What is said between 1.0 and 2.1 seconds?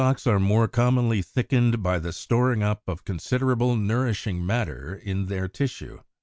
thickened by